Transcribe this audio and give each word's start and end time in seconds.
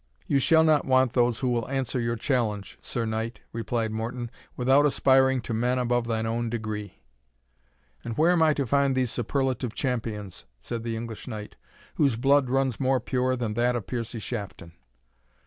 "You 0.25 0.39
shall 0.39 0.63
not 0.63 0.83
want 0.85 1.13
those 1.13 1.41
who 1.41 1.49
will 1.49 1.69
answer 1.69 1.99
your 1.99 2.15
challenge, 2.15 2.79
Sir 2.81 3.05
Knight," 3.05 3.41
replied 3.53 3.91
Morton, 3.91 4.31
"without 4.57 4.83
aspiring 4.83 5.41
to 5.41 5.53
men 5.53 5.77
above 5.77 6.07
thine 6.07 6.25
own 6.25 6.49
degree." 6.49 7.03
"And 8.03 8.17
where 8.17 8.31
am 8.31 8.41
I 8.41 8.55
to 8.55 8.65
find 8.65 8.95
these 8.95 9.11
superlative 9.11 9.75
champions," 9.75 10.45
said 10.59 10.81
the 10.81 10.95
English 10.95 11.27
knight, 11.27 11.55
"whose 11.97 12.15
blood 12.15 12.49
runs 12.49 12.79
more 12.79 12.99
pure 12.99 13.35
than 13.35 13.53
that 13.53 13.75
of 13.75 13.85
Piercie 13.85 14.17
Shafton?" 14.19 14.71